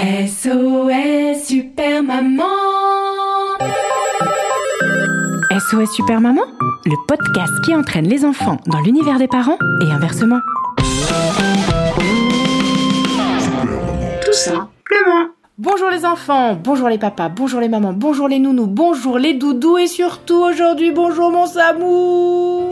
SOS 0.00 1.44
Super 1.44 2.02
Maman 2.02 2.46
SOS 5.50 5.92
Super 5.94 6.22
Maman, 6.22 6.40
le 6.86 6.96
podcast 7.06 7.52
qui 7.66 7.74
entraîne 7.74 8.08
les 8.08 8.24
enfants 8.24 8.56
dans 8.66 8.80
l'univers 8.80 9.18
des 9.18 9.28
parents 9.28 9.58
et 9.82 9.90
inversement. 9.90 10.38
Tout 14.24 14.32
simplement. 14.32 15.26
Bonjour 15.58 15.90
les 15.90 16.06
enfants, 16.06 16.54
bonjour 16.54 16.88
les 16.88 16.96
papas, 16.96 17.28
bonjour 17.28 17.60
les 17.60 17.68
mamans, 17.68 17.92
bonjour 17.92 18.26
les 18.26 18.38
nounous, 18.38 18.68
bonjour 18.68 19.18
les 19.18 19.34
doudous 19.34 19.76
et 19.76 19.86
surtout 19.86 20.38
aujourd'hui 20.38 20.92
bonjour 20.92 21.30
mon 21.30 21.44
Samou. 21.44 22.70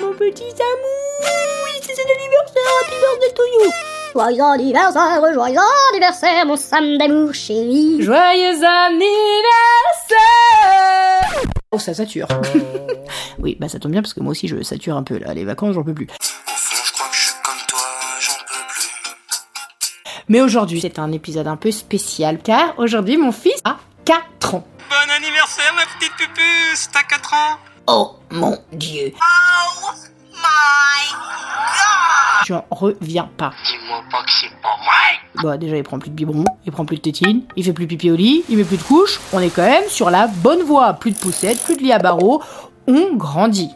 Mon 0.00 0.12
petit 0.12 0.50
Samou 0.50 0.96
Oui, 1.22 1.80
c'est 1.82 1.94
son 1.94 2.02
anniversaire, 2.02 2.62
happy 2.82 2.96
birthday 3.00 3.32
to 3.32 3.42
you 3.42 3.89
Joyeux 4.12 4.42
anniversaire, 4.42 5.20
joyeux 5.34 5.58
anniversaire, 5.92 6.46
mon 6.46 6.56
Sam 6.56 6.98
d'amour 6.98 7.32
chéri. 7.32 8.02
Joyeux 8.02 8.64
anniversaire 8.64 9.10
Oh, 11.70 11.78
ça 11.78 11.94
sature. 11.94 12.26
oui, 13.38 13.56
bah 13.60 13.68
ça 13.68 13.78
tombe 13.78 13.92
bien 13.92 14.02
parce 14.02 14.12
que 14.14 14.20
moi 14.20 14.32
aussi 14.32 14.48
je 14.48 14.60
sature 14.62 14.96
un 14.96 15.04
peu 15.04 15.18
là, 15.18 15.32
les 15.34 15.44
vacances 15.44 15.74
j'en 15.74 15.84
peux 15.84 15.94
plus. 15.94 16.06
Au 16.06 16.50
fond, 16.56 16.82
je 16.84 16.92
crois 16.92 17.08
que 17.08 17.14
je 17.14 17.20
suis 17.20 17.34
comme 17.44 17.54
toi, 17.68 17.78
j'en 18.20 18.32
peux 18.48 18.66
plus. 18.74 18.88
Mais 20.28 20.40
aujourd'hui 20.40 20.80
c'est 20.80 20.98
un 20.98 21.12
épisode 21.12 21.46
un 21.46 21.56
peu 21.56 21.70
spécial 21.70 22.38
car 22.42 22.76
aujourd'hui 22.78 23.16
mon 23.16 23.30
fils 23.30 23.60
a 23.64 23.76
4 24.04 24.54
ans. 24.56 24.64
Bon 24.88 25.10
anniversaire, 25.16 25.72
ma 25.76 25.82
petite 25.98 26.16
pupuce, 26.16 26.88
t'as 26.92 27.04
4 27.04 27.32
ans 27.34 27.58
Oh 27.86 28.16
mon 28.30 28.58
dieu 28.72 29.12
Oh 29.14 29.90
my 30.42 31.12
god 31.12 32.46
J'en 32.46 32.64
reviens 32.70 33.28
pas. 33.36 33.52
Dis-moi 33.64 34.02
pas 34.10 34.22
que 34.22 34.30
c'est 34.30 34.50
pas 34.62 34.76
vrai 34.84 35.42
Bah 35.42 35.56
déjà 35.56 35.76
il 35.76 35.82
prend 35.82 35.98
plus 35.98 36.10
de 36.10 36.14
biberon, 36.14 36.44
il 36.64 36.72
prend 36.72 36.84
plus 36.84 36.96
de 36.96 37.02
tétine, 37.02 37.42
il 37.56 37.64
fait 37.64 37.72
plus 37.72 37.86
pipi 37.86 38.10
au 38.10 38.16
lit, 38.16 38.44
il 38.48 38.56
met 38.56 38.64
plus 38.64 38.78
de 38.78 38.82
couches, 38.82 39.20
on 39.32 39.40
est 39.40 39.50
quand 39.50 39.66
même 39.66 39.88
sur 39.88 40.10
la 40.10 40.26
bonne 40.26 40.62
voie. 40.62 40.94
Plus 40.94 41.12
de 41.12 41.18
poussettes, 41.18 41.62
plus 41.62 41.76
de 41.76 41.82
lit 41.82 41.92
à 41.92 41.98
barreaux, 41.98 42.42
on 42.86 43.14
grandit. 43.14 43.70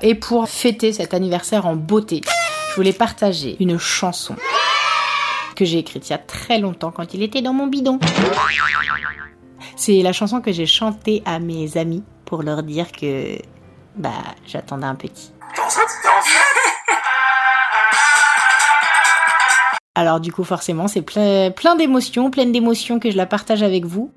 Et 0.00 0.14
pour 0.14 0.48
fêter 0.48 0.92
cet 0.92 1.14
anniversaire 1.14 1.66
en 1.66 1.76
beauté, 1.76 2.22
je 2.70 2.76
voulais 2.76 2.92
partager 2.92 3.56
une 3.60 3.78
chanson 3.78 4.36
que 5.54 5.64
j'ai 5.64 5.78
écrite 5.78 6.08
il 6.08 6.12
y 6.12 6.14
a 6.14 6.18
très 6.18 6.58
longtemps 6.58 6.90
quand 6.90 7.12
il 7.14 7.22
était 7.22 7.42
dans 7.42 7.52
mon 7.52 7.66
bidon. 7.66 7.98
C'est 9.76 10.02
la 10.02 10.12
chanson 10.12 10.40
que 10.40 10.52
j'ai 10.52 10.66
chantée 10.66 11.22
à 11.26 11.38
mes 11.38 11.76
amis 11.76 12.02
pour 12.24 12.42
leur 12.42 12.62
dire 12.62 12.90
que 12.92 13.36
bah 13.96 14.10
j'attendais 14.46 14.86
un 14.86 14.94
petit. 14.94 15.32
Alors 19.94 20.20
du 20.20 20.32
coup 20.32 20.44
forcément 20.44 20.88
c'est 20.88 21.02
plein, 21.02 21.50
plein 21.50 21.76
d'émotions, 21.76 22.30
pleine 22.30 22.52
d'émotions 22.52 22.98
que 22.98 23.10
je 23.10 23.16
la 23.16 23.26
partage 23.26 23.62
avec 23.62 23.84
vous. 23.84 24.10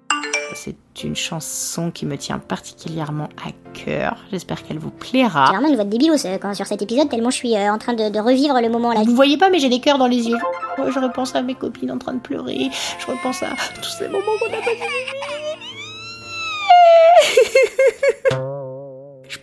C'est 0.53 0.77
une 1.03 1.15
chanson 1.15 1.91
qui 1.91 2.05
me 2.05 2.17
tient 2.17 2.39
particulièrement 2.39 3.27
à 3.45 3.49
cœur. 3.73 4.17
J'espère 4.31 4.63
qu'elle 4.63 4.79
vous 4.79 4.91
plaira. 4.91 5.47
J'ai 5.47 5.53
vraiment 5.53 5.67
une 5.67 5.75
voix 5.75 5.83
de 5.83 5.89
débilos 5.89 6.25
euh, 6.25 6.37
quand, 6.37 6.53
sur 6.53 6.65
cet 6.65 6.81
épisode, 6.81 7.09
tellement 7.09 7.29
je 7.29 7.35
suis 7.35 7.55
euh, 7.57 7.73
en 7.73 7.77
train 7.77 7.93
de, 7.93 8.09
de 8.09 8.19
revivre 8.19 8.61
le 8.61 8.69
moment 8.69 8.93
là. 8.93 9.01
Vous 9.03 9.15
voyez 9.15 9.37
pas 9.37 9.49
mais 9.49 9.59
j'ai 9.59 9.69
des 9.69 9.81
cœurs 9.81 9.97
dans 9.97 10.07
les 10.07 10.29
yeux. 10.29 10.37
Oh, 10.77 10.89
je 10.89 10.99
repense 10.99 11.35
à 11.35 11.41
mes 11.41 11.55
copines 11.55 11.91
en 11.91 11.97
train 11.97 12.13
de 12.13 12.19
pleurer. 12.19 12.69
Je 12.99 13.07
repense 13.07 13.43
à 13.43 13.49
tous 13.81 13.89
ces 13.89 14.07
moments 14.07 14.23
qu'on 14.39 14.53
a 14.53 14.61
passés. 14.61 14.79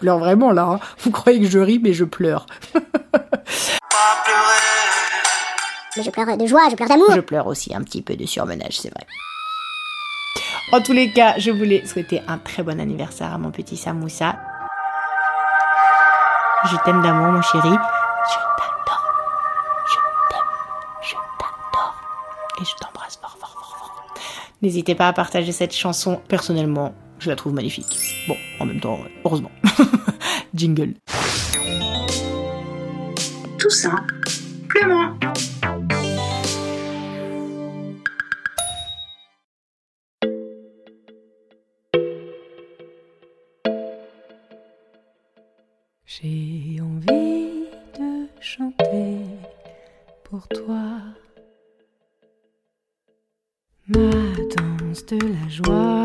Je 0.02 0.04
pleure 0.04 0.18
vraiment 0.18 0.50
là. 0.50 0.62
hein. 0.64 0.80
Vous 0.98 1.12
croyez 1.12 1.40
que 1.40 1.46
je 1.46 1.60
ris 1.60 1.78
mais 1.78 1.92
je 1.92 2.02
pleure. 2.04 2.46
Mais 5.96 6.02
je 6.02 6.10
pleure 6.10 6.36
de 6.36 6.46
joie, 6.46 6.68
je 6.70 6.74
pleure 6.74 6.88
d'amour. 6.88 7.12
Je 7.14 7.20
pleure 7.20 7.46
aussi 7.46 7.72
un 7.72 7.82
petit 7.82 8.02
peu 8.02 8.16
de 8.16 8.26
surmenage, 8.26 8.78
c'est 8.80 8.88
vrai. 8.92 9.06
En 10.72 10.80
tous 10.80 10.92
les 10.92 11.12
cas, 11.12 11.34
je 11.38 11.50
voulais 11.52 11.84
souhaiter 11.86 12.20
un 12.26 12.38
très 12.38 12.62
bon 12.64 12.80
anniversaire 12.80 13.32
à 13.32 13.38
mon 13.38 13.50
petit 13.52 13.76
Samoussa. 13.76 14.34
Je 16.64 16.76
t'aime 16.84 17.00
d'amour, 17.02 17.28
mon 17.30 17.42
chéri. 17.42 17.68
Je 17.68 18.34
t'adore. 18.56 19.12
Je 19.86 19.94
t'aime. 20.30 20.50
Je 21.02 21.12
t'adore. 21.14 21.94
Et 22.60 22.64
je 22.64 22.74
t'embrasse 22.80 23.18
fort, 23.20 23.36
fort, 23.38 23.50
fort, 23.52 23.76
fort. 23.78 24.14
N'hésitez 24.62 24.94
pas 24.96 25.06
à 25.08 25.12
partager 25.12 25.52
cette 25.52 25.74
chanson. 25.74 26.20
Personnellement, 26.26 26.92
je 27.18 27.28
la 27.28 27.36
trouve 27.36 27.52
magnifique. 27.52 28.11
Bon, 28.28 28.36
en 28.60 28.66
même 28.66 28.80
temps, 28.80 29.00
heureusement. 29.24 29.50
Jingle. 30.54 30.94
Tout 33.58 33.70
simplement. 33.70 35.18
J'ai 46.04 46.80
envie 46.80 47.66
de 47.98 48.26
chanter 48.40 49.16
pour 50.24 50.46
toi 50.48 51.00
ma 53.88 53.98
danse 54.56 55.06
de 55.06 55.18
la 55.18 55.48
joie, 55.48 56.04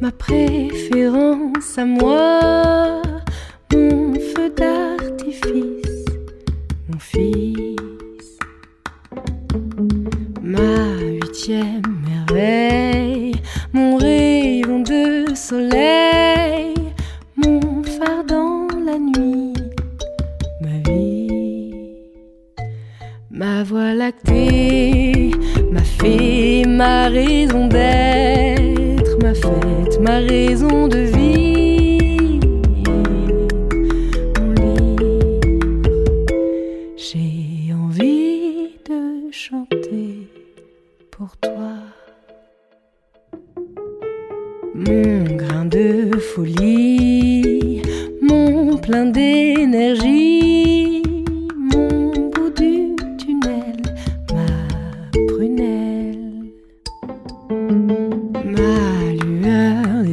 ma 0.00 0.10
préférence 0.10 1.78
à 1.78 1.84
moi, 1.84 3.02
mon 3.72 4.14
feu 4.14 4.50
d'artifice, 4.56 6.04
mon 6.88 6.98
fils, 6.98 8.38
ma 10.42 10.98
huitième 11.00 11.82
merveille, 12.06 13.34
mon 13.72 13.96
rayon 13.96 14.80
de 14.80 15.34
soleil, 15.34 16.74
mon 17.36 17.82
phare 17.82 18.24
dans 18.24 18.66
la 18.84 18.98
nuit, 18.98 19.54
ma 20.60 20.90
vie, 20.90 21.70
ma 23.30 23.62
voie 23.62 23.94
lactée, 23.94 25.30
ma 25.70 25.82
fée, 25.82 26.64
ma 26.66 27.08
raison 27.08 27.66
d'être, 27.68 28.13
ma 30.04 30.18
raison 30.18 30.86
de 30.86 30.98
vie, 31.16 32.38
mon 34.38 34.50
livre, 34.52 35.40
j'ai 37.04 37.72
envie 37.72 38.76
de 38.90 39.00
chanter 39.32 40.28
pour 41.10 41.30
toi. 41.38 41.72
Mon 44.74 45.36
grain 45.42 45.64
de 45.64 46.10
folie, 46.18 47.80
mon 48.20 48.76
plein 48.76 49.06
d'énergie, 49.06 50.43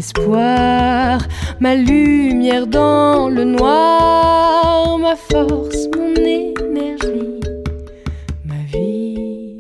lueur 0.02 1.22
d'espoir, 1.22 1.28
ma 1.60 1.76
lumière 1.76 2.68
dans 2.68 3.30
le 3.30 3.44
noir, 3.44 4.98
ma 4.98 5.16
force, 5.16 5.88
mon 5.96 6.16
énergie, 6.16 7.40
ma 8.46 8.64
vie. 8.72 9.58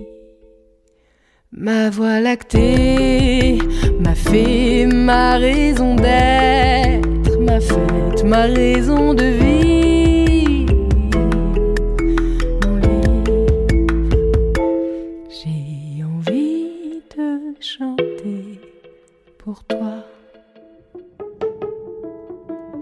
Ma 1.51 1.89
voie 1.89 2.19
lactée, 2.19 3.59
ma 3.99 4.15
fée, 4.15 4.85
ma 4.87 5.37
raison 5.37 5.95
d'être, 5.95 7.39
ma 7.39 7.59
fête, 7.59 8.23
ma 8.23 8.43
raison 8.43 9.13
de 9.13 9.25
vie. 9.25 9.60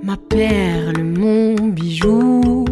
Ma 0.01 0.15
perle, 0.15 1.03
mon 1.03 1.55
bijou, 1.55 2.65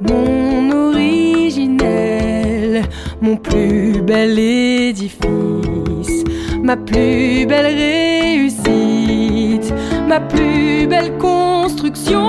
mon 0.00 0.70
originel, 0.88 2.84
mon 3.20 3.36
plus 3.36 4.00
bel 4.00 4.38
édifice, 4.38 6.24
ma 6.62 6.78
plus 6.78 7.44
belle 7.44 7.76
réussite, 7.76 9.74
ma 10.08 10.20
plus 10.20 10.86
belle 10.86 11.18
construction, 11.18 12.24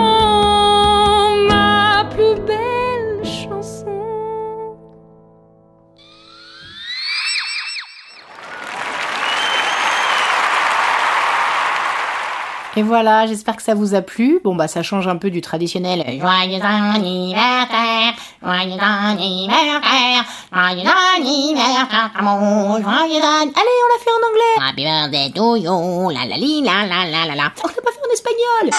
Et 12.77 12.83
voilà, 12.83 13.25
j'espère 13.25 13.55
que 13.55 13.63
ça 13.63 13.73
vous 13.73 13.95
a 13.95 14.01
plu. 14.03 14.39
Bon 14.43 14.53
bah 14.55 14.67
ça 14.67 14.83
change 14.83 15.07
un 15.07 15.15
peu 15.15 15.31
du 15.31 15.41
traditionnel. 15.41 16.03
Joyeux 16.21 16.61
anniversaire, 16.63 18.13
joyeux 18.39 18.77
anniversaire, 18.79 20.23
joyeux 20.53 20.87
anniversaire, 21.17 22.11
mon 22.21 22.79
joyeux 22.79 23.23
an- 23.23 23.41
Allez, 23.41 23.77
on 23.83 23.89
l'a 23.89 23.99
fait 24.03 24.11
en 24.11 24.21
anglais. 24.29 24.69
Happy 24.69 24.83
birthday 24.83 25.31
to 25.33 25.55
you, 25.55 26.09
la 26.11 26.25
la 26.27 26.37
li, 26.37 26.61
la 26.61 26.85
la 26.85 27.05
la 27.09 27.25
la 27.25 27.33
la. 27.35 27.51
On 27.63 27.67
l'a 27.67 27.73
pas 27.81 27.91
fait 27.91 28.07
en 28.07 28.13
espagnol. 28.13 28.69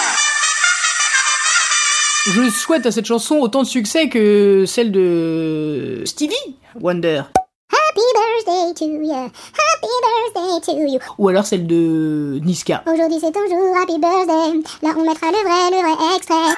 Je 2.27 2.49
souhaite 2.49 2.85
à 2.85 2.91
cette 2.91 3.05
chanson 3.05 3.35
autant 3.35 3.63
de 3.63 3.67
succès 3.67 4.07
que 4.07 4.63
celle 4.65 4.93
de 4.93 6.03
Stevie 6.05 6.35
Wonder. 6.79 7.23
Happy 7.71 8.01
birthday 8.45 8.73
to 8.75 8.85
you, 8.85 9.11
happy 9.13 9.68
birthday 10.03 10.59
to 10.65 10.71
you. 10.87 10.99
Ou 11.17 11.29
alors 11.29 11.45
celle 11.45 11.67
de 11.67 12.39
Niska. 12.43 12.83
Aujourd'hui 12.91 13.19
c'est 13.19 13.31
ton 13.31 13.47
jour, 13.47 13.75
happy 13.81 13.97
birthday. 13.99 14.61
Là 14.81 14.93
on 14.97 15.03
mettra 15.03 15.27
le 15.27 15.37
vrai, 15.37 15.69
le 15.71 15.77
vrai 15.81 16.15
extrait. 16.15 16.55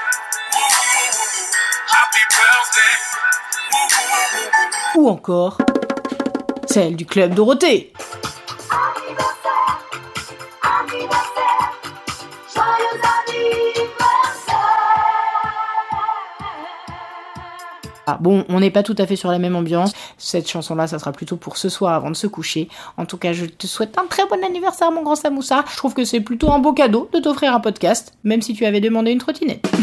Happy 1.92 2.24
birthday. 2.30 2.96
Ou 4.96 5.10
encore 5.10 5.58
celle 6.68 6.96
du 6.96 7.06
Club 7.06 7.34
Dorothée. 7.34 7.92
Ah, 18.12 18.18
bon, 18.20 18.44
on 18.50 18.60
n'est 18.60 18.72
pas 18.72 18.84
tout 18.84 18.96
à 18.98 19.08
fait 19.08 19.16
sur 19.16 19.32
la 19.32 19.40
même 19.40 19.56
ambiance. 19.56 19.94
Cette 20.18 20.50
chanson-là, 20.50 20.86
ça 20.86 21.00
sera 21.00 21.14
plutôt 21.14 21.38
pour 21.38 21.56
ce 21.56 21.70
soir 21.70 21.94
avant 21.94 22.10
de 22.10 22.16
se 22.16 22.28
coucher. 22.28 22.68
En 22.98 23.06
tout 23.06 23.16
cas, 23.16 23.32
je 23.32 23.46
te 23.46 23.68
souhaite 23.68 23.98
un 23.98 24.06
très 24.06 24.26
bon 24.26 24.44
anniversaire, 24.44 24.92
mon 24.92 25.02
grand 25.02 25.16
Samoussa. 25.16 25.64
Je 25.72 25.78
trouve 25.78 25.94
que 25.94 26.04
c'est 26.04 26.20
plutôt 26.20 26.52
un 26.52 26.60
beau 26.60 26.74
cadeau 26.74 27.10
de 27.14 27.20
t'offrir 27.20 27.56
un 27.56 27.62
podcast, 27.62 28.12
même 28.26 28.42
si 28.42 28.54
tu 28.54 28.66
avais 28.66 28.82
demandé 28.82 29.12
une 29.12 29.20
trottinette. 29.20 29.66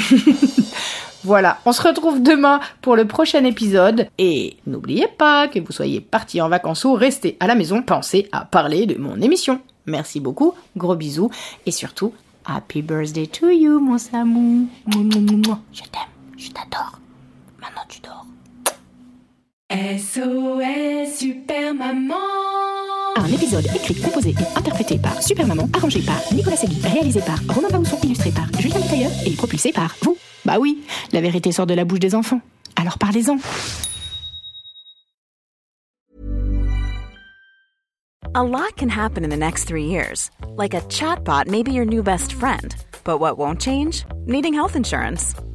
Voilà, 1.25 1.59
on 1.67 1.73
se 1.73 1.83
retrouve 1.83 2.23
demain 2.23 2.61
pour 2.81 2.95
le 2.95 3.05
prochain 3.05 3.45
épisode. 3.45 4.07
Et 4.19 4.57
n'oubliez 4.67 5.09
pas 5.09 5.49
que 5.49 5.59
vous 5.59 5.73
soyez 5.73 6.01
partis 6.01 6.41
en 6.41 6.49
vacances 6.49 6.85
ou 6.85 6.95
restés 6.95 7.37
à 7.41 7.49
la 7.49 7.57
maison, 7.57 7.83
pensez 7.83 8.29
à 8.31 8.45
parler 8.45 8.87
de 8.87 8.97
mon 8.97 9.21
émission. 9.21 9.61
Merci 9.87 10.21
beaucoup, 10.21 10.55
gros 10.77 10.95
bisous 10.95 11.31
et 11.67 11.73
surtout, 11.73 12.13
happy 12.47 12.83
birthday 12.83 13.27
to 13.27 13.49
you, 13.51 13.81
mon 13.81 13.99
Samou. 13.99 14.69
Je 14.87 15.83
t'aime, 15.83 16.13
je 16.37 16.51
t'adore. 16.51 17.01
Maintenant 17.69 17.85
tu 17.89 18.01
dors. 18.01 18.25
SOS 19.71 21.19
Super 21.19 21.75
Maman 21.75 22.15
Un 23.17 23.27
épisode 23.27 23.67
écrit, 23.75 23.95
composé 24.01 24.31
et 24.31 24.59
interprété 24.59 24.97
par 24.97 25.23
Super 25.23 25.47
Maman, 25.47 25.69
arrangé 25.75 26.01
par 26.01 26.19
Nicolas 26.33 26.57
Segui, 26.57 26.81
réalisé 26.83 27.21
par 27.21 27.39
Romain 27.55 27.69
Bausson, 27.69 27.99
illustré 28.03 28.31
par 28.31 28.47
Julien 28.59 28.81
Tailleur 28.81 29.11
et 29.27 29.33
propulsé 29.33 29.73
par 29.73 29.95
vous. 30.03 30.17
Bah 30.47 30.57
oui, 30.59 30.83
la 31.13 31.21
vérité 31.21 31.53
sort 31.53 31.67
de 31.67 31.75
la 31.75 31.85
bouche 31.85 31.99
des 31.99 32.15
enfants. 32.15 32.41
Alors 32.77 32.97
parlez-en. 32.97 33.37
A 38.35 38.43
lot 38.43 38.77
can 38.79 38.89
happen 38.89 39.25
in 39.25 39.31
the 39.31 39.37
next 39.37 39.65
three 39.65 39.85
years. 39.87 40.31
Like 40.57 40.73
a 40.73 40.81
chatbot 40.89 41.49
may 41.49 41.63
be 41.63 41.73
your 41.73 41.85
new 41.85 42.03
best 42.03 42.33
friend. 42.33 42.75
But 43.05 43.19
what 43.19 43.37
won't 43.37 43.61
change? 43.61 44.05
Needing 44.27 44.55
health 44.55 44.75
insurance. 44.77 45.35